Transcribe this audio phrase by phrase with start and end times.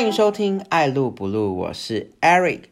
[0.00, 2.62] 欢迎收听爱录不录，我是 Eric。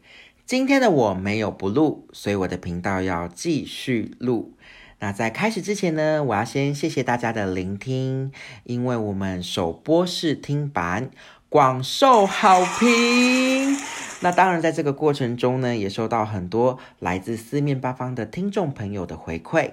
[0.46, 4.54] 今天的我没有不录，所以我的频道要继续录。
[5.00, 8.32] 那在开始之前呢，我要先谢谢大家的聆听，
[8.64, 11.10] 因为我们首播试听版
[11.50, 13.76] 广受好评。
[14.24, 19.72] 那当然，在这个过程中呢，也收到很多来自四面八方的听众朋友的回馈。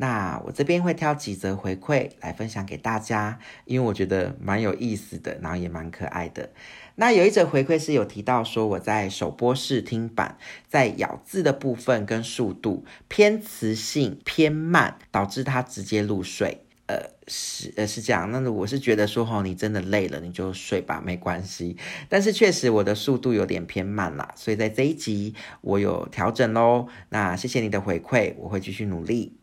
[0.00, 6.50] 那我这边会挑几则回馈来分享给大家，因为我觉得蛮有意思的，然后也蛮可爱的。
[6.94, 16.62] 那有一则回馈是有提到说，我在首播试听版在咬字的部分跟速度偏词性偏慢，导致他直接入睡。
[16.86, 18.30] 呃，是呃是这样。
[18.30, 21.76] 那我是觉得说，吼，你真的累了，你就睡吧，没关系。
[22.08, 26.86] 但是确实我的速度有点偏慢啦，所以在这一集我有调整喽。
[27.10, 29.34] 那谢谢你的回馈，我会继续努力。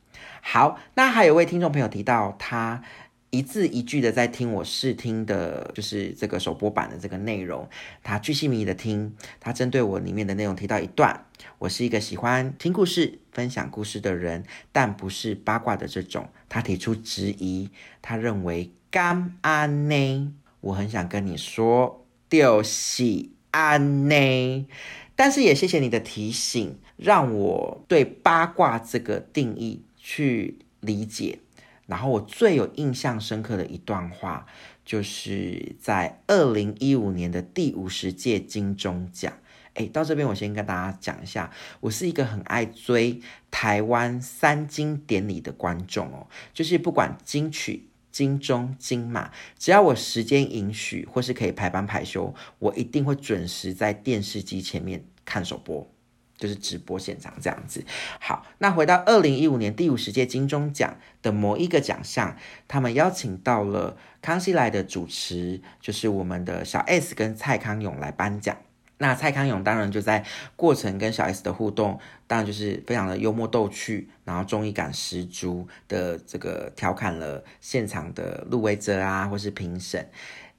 [0.47, 2.83] 好，那还有位听众朋友提到，他
[3.31, 7.67] 一字一句的在听我试听的，就是这个首播版的这个内容，
[8.03, 11.25] 他巨细靡的听，他针对我里面的内容提到一段，
[11.57, 16.29] 我是一个喜欢听故事、分享故事的人，但不是八卦的这种。
[16.47, 17.71] 他提出质疑，
[18.03, 24.67] 他认为干安呢，我很想跟你说，丢喜安呢，
[25.15, 29.81] 但是也谢谢你的提醒，让我对八卦这个定义。
[30.07, 31.39] 去理解，
[31.87, 34.45] 然后我最有印象深刻的一段话，
[34.85, 39.33] 就是在二零一五年的第五十届金钟奖。
[39.73, 55.94] 哎，到这边我先跟大家讲一下，我是一个很爱追台湾三金典礼的观众哦，就是不管金曲、金钟、金马，只要我时间允许或是可以排班排休，我一定会准时在电视机前面看首播。
[56.37, 57.83] 就是直播现场这样子。
[58.19, 68.57] 好，那回到二零一五年第五十届金钟奖的某一个奖项，他们邀请到了康熙来的主持，就是我们的小 S 跟蔡康永来颁奖。
[68.97, 70.23] 那蔡康永当然就在
[70.55, 80.09] 过程跟小 S 的互动，当然就是非常的幽默逗趣，然后综艺感十足的这个调侃了现场的入围者啊，或是评审。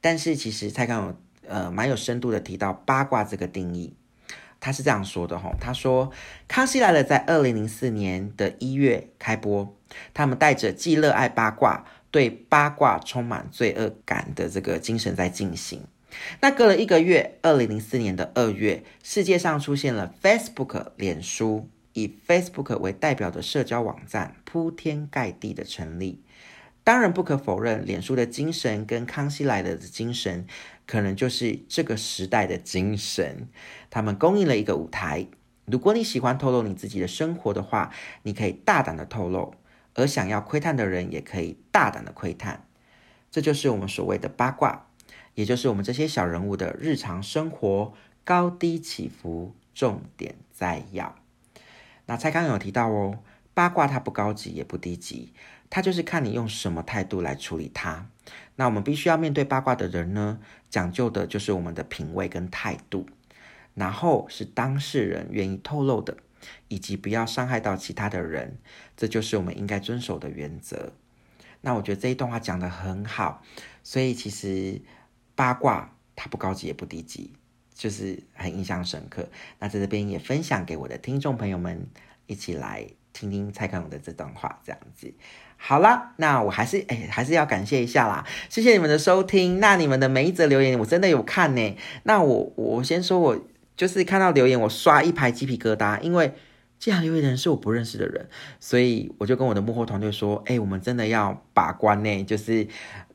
[0.03, 1.17] 但是其实蔡康永
[1.49, 3.95] 呃蛮有深度的提到八卦这个定义。
[4.61, 6.11] 他是这样说的吼，他说
[6.49, 9.77] 《康熙来了》在二零零四年的一月开播，
[10.13, 15.83] 他们带着既热爱八卦、对八卦充满罪恶感的这个精神在进行。
[16.41, 26.23] 那隔了一个月，二零零四年的二月，世界上出现了 Facebook 脸书，以 Facebook 为代表的社交网站铺天盖地的成立。
[26.83, 30.47] 当然不可否认，脸书的精神跟《康熙来了》的精神。
[30.87, 33.49] 可能就是这个时代的精神，
[33.91, 35.27] 他们供应了一个舞台。
[35.65, 37.93] 如果你喜欢透露你自己的生活的话，
[38.23, 39.55] 你可以大胆的透露；
[39.95, 42.67] 而想要窥探的人也可以大胆的窥探。
[43.33, 44.87] 这就是我们所谓的八卦，
[45.35, 47.93] 也就是我们这些小人物的日常生活
[48.23, 51.17] 高低起伏，重点在要。
[52.07, 53.19] 那蔡康永有提到哦，
[53.57, 55.33] 八卦它不高级也不低级，
[55.71, 58.07] 它就是看你用什么态度来处理它。
[58.57, 63.07] 那我们必须要面对八卦的人呢，讲究的就是我们的品味跟态度，
[63.73, 66.19] 然后是当事人愿意透露的，
[66.69, 68.59] 以及不要伤害到其他的人，
[68.95, 70.93] 这就是我们应该遵守的原则。
[71.63, 73.43] 那我觉得这一段话讲得很好，
[73.83, 74.83] 所以其实
[75.35, 77.33] 八卦它不高级也不低级，
[77.73, 79.31] 就是很印象深刻。
[79.59, 81.87] 那在这边也分享给我的听众朋友们，
[82.27, 82.87] 一起来
[83.19, 85.11] 听听蔡康永的这段话，这样子。
[85.57, 89.59] 好啦，那我还是哎，还是要感谢一下啦，谢谢你们的收听。
[89.59, 91.77] 那你们的每一则留言，我真的有看呢。
[92.03, 93.39] 那我我先说，我
[93.75, 96.35] 就是看到留言，我刷一排鸡皮疙瘩，因为
[96.79, 98.29] 这样留言的人是我不认识的人，
[98.61, 102.69] 所以我就跟我的幕后团队说，哎，我们真的要把关呢，就是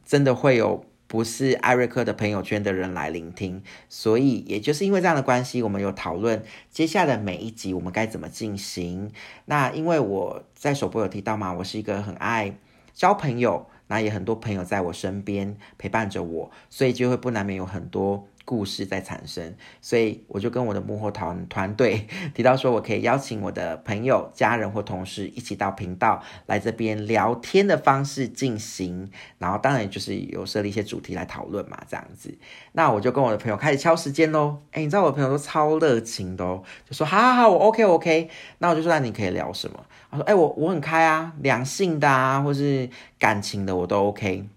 [0.03, 0.83] 真的会有。
[1.11, 9.11] 不是艾瑞克的朋友圈的人来聆听，所以也就是因为这样的关系，我们有讨论接下来每一集我们该怎么进行。
[9.43, 12.55] 那因为我在首播有提到嘛，我是一个很爱
[12.93, 18.25] 交朋友，那也很多朋友在我身边陪伴着我，所以就会不难免有很多。
[18.45, 32.37] 故事在产生，所以我就跟我的幕后团团队 提到说，我可以邀请我的朋友、家人或同事一起到频道来这边聊天的方式进行，然后当然就是有设立一些主题来讨论嘛，这样子。
[32.73, 34.57] 那我就跟我的朋友开始敲时间喽。
[34.71, 38.29] 哎，你知道我的朋友都超热情的哦，就说好好好，我 OK OK。
[38.59, 39.85] 那我就说那你可以聊什么？
[40.09, 44.47] 他说哎，我我很开啊，两性的啊，或是感情的我都 OK。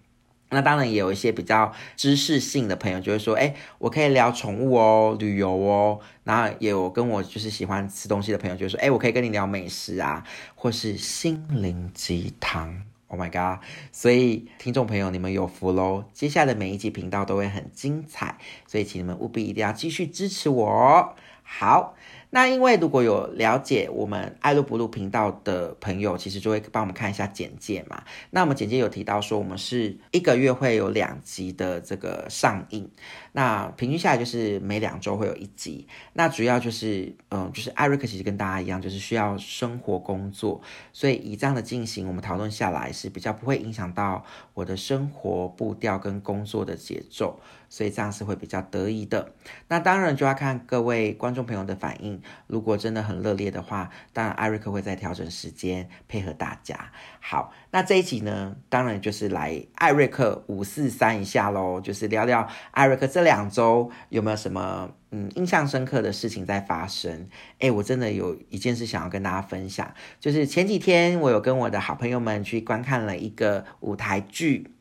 [0.55, 5.99] 那当然也有一些比较知识性的朋友，就会说，哎，我可以聊宠物哦，旅游哦。
[6.23, 10.23] 然后也有跟我就是喜欢吃东西的朋友，就说，哎，我可以跟你聊美食啊，
[10.55, 13.63] 或是心灵鸡汤 Oh my god！
[13.91, 16.05] 所以听众朋友，你们有福喽！
[16.11, 21.15] 接下来的每一集频道都会很精彩，所以请你们务必一定要继续支持我。
[21.43, 21.95] 好。
[22.29, 28.03] 那因为如果有了解我们爱露不露频道的朋友，其实就会帮我们看一下简介嘛。
[28.31, 32.89] 那我们简介有提到说，我们是一个月会有两集的这个上映，
[33.35, 35.85] 那平均下来就是每两周会有一集。
[36.13, 40.61] 那主要就是，嗯，就是艾瑞克其实跟大家一样，就是需要生活工作，
[40.93, 44.23] 所以以这样的进行，我们讨论下来是比较不会影响到
[44.53, 47.41] 我的生活步调跟工作的节奏。
[47.67, 49.33] 所以这样是会比较得意的。
[49.67, 52.21] 那当然就要看各位观众朋友的反应。
[52.47, 56.91] 如果真的很热烈的话，当然艾瑞克会再调整时间配合大家。
[57.19, 67.27] 好，那这一集呢，当然就是来艾瑞克五四三一下喽，就是聊聊艾瑞克这两周有没有什么嗯印象深刻的事情在发生。
[67.59, 74.71] 哎，我真的有一件事想要跟大家分享，就是前几天我有跟我的好朋友们去观看了一个舞台剧。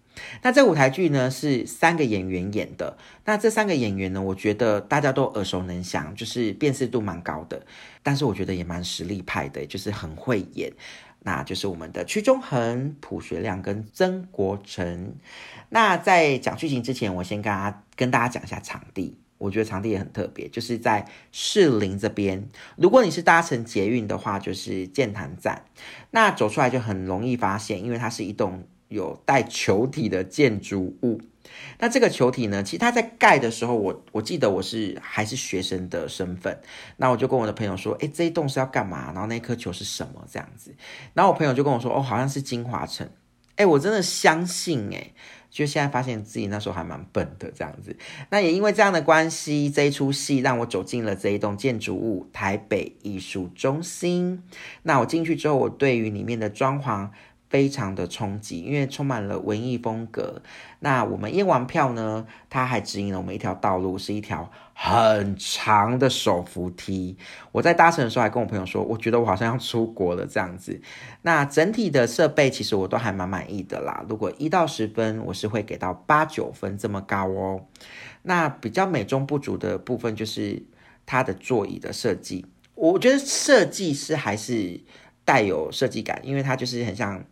[0.43, 2.97] 那这舞台剧呢是三个演员演的。
[3.25, 7.61] 那这三个演员呢，我觉得大家都耳熟能详，就是辨识度蛮高的。
[8.01, 10.73] 但是我觉得也蛮实力派的，就是很会演。
[11.25, 15.17] 那就是我们的屈中恒、朴学亮跟曾国成。
[15.71, 19.19] 那在讲剧情之前，我先跟大家跟大家讲一下场地。
[19.39, 22.49] 我觉得场地也很特别，就是在士林这边。
[22.77, 25.65] 如果你是搭乘捷运的话，就是建潭站。
[26.13, 28.65] 那走出来就很容易发现，因为它是一栋。
[28.95, 31.21] 有带球体的建筑物，
[31.79, 32.63] 那这个球体呢？
[32.63, 36.59] 其实它在盖的时候，我我记得我是还是学生的身份，
[36.97, 39.13] 那我就跟我的朋友说：“哎，这一栋是要干嘛？
[39.13, 40.25] 然后那颗球是什么？
[40.31, 40.75] 这样子。”
[41.13, 43.09] 然后我朋友就跟我说：“哦，好像是金华城。”
[43.57, 45.13] 哎，我真的相信哎，
[45.49, 47.97] 就现在发现自己那时候还蛮笨的这样子。
[48.31, 54.43] 那也因为这样的关系，这一出戏让我走进了这一栋建筑物——台北艺术中心。
[54.83, 57.11] 那我进去之后，我对于里面的装潢。
[57.55, 60.43] 非常的冲击，因为充满了文艺风格。
[60.81, 67.17] 那我们验完票呢，他还指引了我们一条道路，是一条很长的手扶梯。
[67.53, 70.81] 我在搭乘的时候还跟我朋友说，我觉得我好像要出国了这样子。
[71.23, 74.05] 那整体的设备其实我都还蛮满意的啦。
[74.09, 77.67] 如果一到十分，我是会给到八九分这么高哦。
[78.23, 80.61] 那比较美中不足的部分就是
[81.07, 84.81] 它的座椅的设计，我觉得设计师还是
[85.25, 87.25] 带有设计感，因为它就是很像。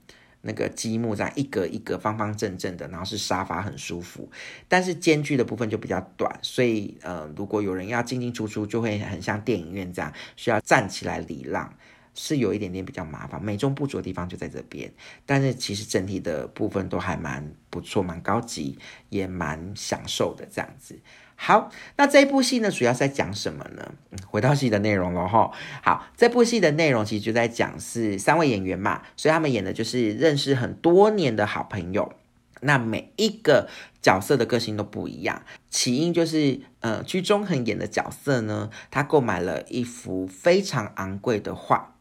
[0.42, 4.30] 那个积木这样一格一格方方正正的，然后是沙发很舒服，
[4.68, 11.72] 但是间距的部分就比较短，所以呃，如果有人要进进出出，就会很像电影院这样，需要站起来礼让，
[12.14, 13.42] 是有一点点比较麻烦。
[13.42, 14.92] 美中不足的地方就在这边，
[15.24, 18.78] 但是其实整体的部分都还蛮不错，蛮高级，
[19.08, 20.98] 也蛮享受的这样子。
[21.44, 23.94] 好，那这部戏呢，主要是在讲什么呢？
[24.28, 25.50] 回到戏的内容了哈。
[25.82, 32.12] 好，这部戏的内容其实就在讲是三位演员嘛，所以他们演的就是认识很多年的好朋友。
[32.60, 33.68] 那每一个
[34.00, 35.42] 角色的个性都不一样。
[35.68, 41.91] 起因就是，呃，居中恒演的角色呢，他购买了一幅非常昂贵的画。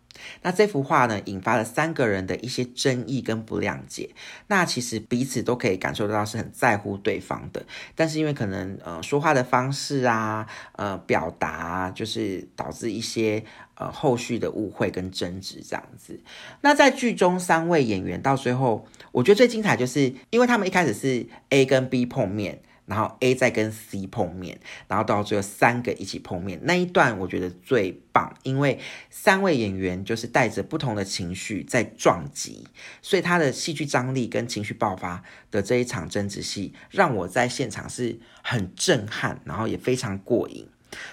[0.42, 4.10] 那这幅画呢，引发了三个人的一些争议跟不谅解。
[4.48, 7.66] 那其实彼此都可以感受得到是很在乎对方的，
[7.96, 13.44] 但是因为可能呃说话的方式啊，呃表达，就是导致一些
[13.76, 16.20] 呃后续的误会跟争执这样子。
[16.62, 22.62] 那在剧中三位演员到最后，我觉得最精彩就是因为他们一开始是 A 跟 B 碰面。
[22.92, 28.78] 然后 A 再跟 C 碰面，然后到最后三个一起碰面那一段，我觉得最棒，因为
[29.10, 32.68] 三位演员就是带着不同的情绪在撞击，
[33.02, 40.68] 所以他的戏剧张力跟情绪爆发的这一场争执戏，让我在现场是很震撼，然后也非常过瘾。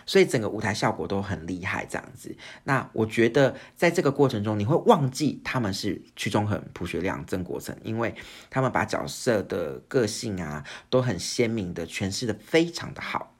[0.07, 2.35] 所以整个舞台效果都很厉害，这样子。
[2.65, 8.15] 那我觉得在这个过程中，你会忘记他们是曲中恒、朴学亮、曾国成，因为
[8.51, 13.35] 他们把角色的个性啊都很鲜明的诠释的非常的好。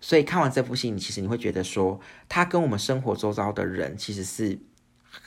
[0.00, 1.98] 所以看完这部戏，你其实你会觉得说，
[2.28, 4.58] 他跟我们生活周遭的人其实是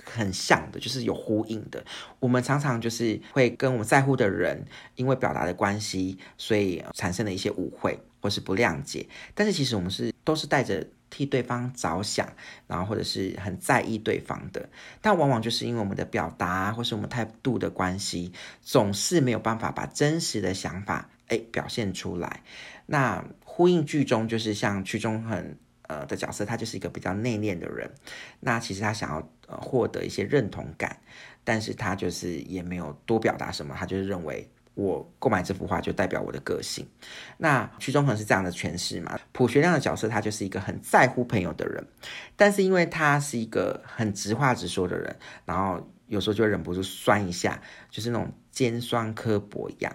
[0.03, 1.83] 很像的，就是有呼应的。
[2.19, 4.65] 我们常常就是会跟我们在乎的人，
[4.95, 7.99] 因为表达的关系，所以产生了一些误会。
[8.19, 12.27] 或是不谅解，但是其实我们是都是带着替对方着想，
[12.65, 14.67] 然后或者是很在意对方的，
[15.01, 22.41] 但往往就是因为我们的表达或是我们态度的关系，总是没有办法把真实的想法哎表现出来。
[22.87, 25.55] 那呼应剧中就是像剧中很
[25.87, 27.89] 呃的角色，他就是一个比较内敛的人，
[28.39, 30.99] 那其实他想要呃获得一些认同感，
[31.43, 34.49] 但是他就是也没有多表达什么，他就是认为。
[34.77, 36.87] 我购买这幅画就代表我的个性，
[37.39, 39.19] 那屈中恒是这样的诠释嘛？
[39.31, 41.83] 朴学亮的角色他就是一个很在乎朋友的人，
[42.35, 45.15] 但是因为他是一个很直话直说的人，
[45.45, 49.91] 然后有时候就忍不住酸一下，就是那种尖酸刻薄一样。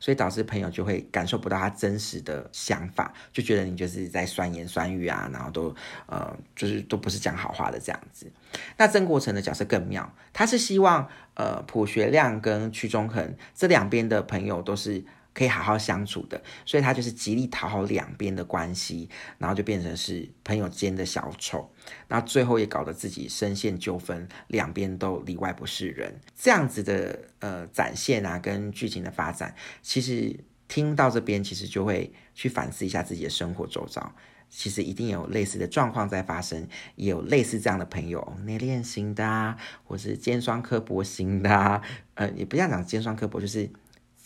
[0.00, 5.74] 所以导致朋友就会感受不到他真实的想法，就觉得你就是在酸言酸语啊，然后都
[6.06, 8.30] 呃就是都不是讲好话的这样子。
[8.76, 15.04] 那曾国成的角色更妙，他是希望呃朴学亮跟屈中恒这两边的朋友都是。
[15.34, 19.08] 可以好好相处的，所以他就是极力讨好两边的关系，
[19.38, 21.70] 然后就变成是朋友间的小丑，
[22.08, 26.14] 那最后也搞得自己深陷纠纷，两边都里外不是人。
[26.36, 34.14] 这样子的呃展现啊，跟剧情的发展，其实听到这边，其实就会去反思一下自己的生活周遭，
[34.50, 41.80] 其实一定有类似的状况在发生，也有类似这样的朋友，内敛型的啊，或是尖酸刻薄型的啊，
[42.16, 43.70] 呃，也不要讲尖酸刻薄，就是。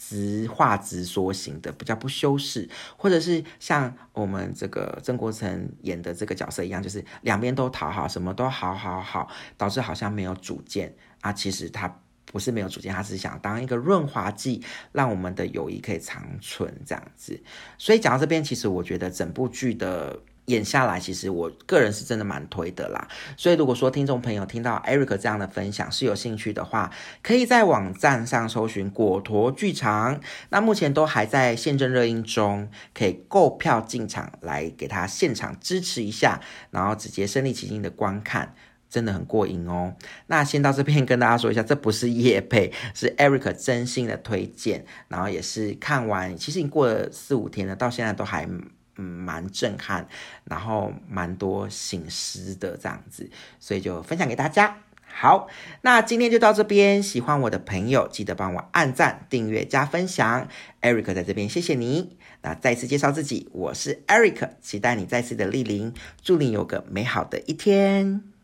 [0.08, 11.32] 直话直说型的，比较不修饰，或者是像我们这个曾国成演的这个角色一样，就是两边都讨好，什么都好好好，导致好像没有主见啊。
[11.32, 17.42] 其实他不是没有主见，他是想当一个润滑剂，让我们的友谊可以长存这样子。
[17.76, 20.20] 所以讲到这边，其实我觉得整部剧的。
[20.46, 23.06] 演下来，其实我个人是真的蛮推的啦。
[23.36, 26.90] 所以如果说听众朋友听到 Eric 这样的分享是有兴趣的话，
[27.22, 30.20] 可以在网站上搜寻果陀剧场。
[30.50, 38.54] 那目前都还在现正热映中，可以购票进场来给他现场支持一下，然后直接身临其境的观看，
[38.88, 39.94] 真的很过瘾哦。
[40.28, 44.86] 那先到这边跟大家说一下，这不是夜配，是 Eric 真心的推荐。
[45.08, 48.48] 然后也是看完，其实已经过了四五天了，到现在都还。
[48.96, 50.06] 嗯，蛮震撼，
[50.44, 54.78] 然后蛮多醒思的这样子，所以就分享给大家。
[55.18, 55.48] 好，
[55.80, 57.02] 那今天就到这边。
[57.02, 60.46] 喜欢我的朋友，记得帮我按赞、订阅、加分享。
[60.82, 62.18] Eric 在这边，谢谢你。
[62.42, 68.35] 那再次介绍自己，我是 Eric，期待你再次的莅临，祝你有个美好的一天。